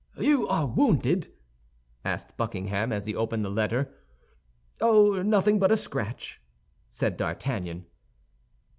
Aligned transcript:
"You 0.17 0.47
are 0.47 0.65
wounded?" 0.65 1.31
asked 2.03 2.35
Buckingham, 2.35 2.91
as 2.91 3.05
he 3.05 3.13
opened 3.15 3.45
the 3.45 3.51
letter. 3.51 3.93
"Oh, 4.79 5.21
nothing 5.21 5.59
but 5.59 5.69
a 5.71 5.77
scratch," 5.77 6.41
said 6.89 7.17
D'Artagnan. 7.17 7.85